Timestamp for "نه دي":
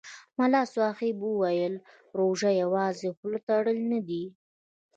3.91-4.23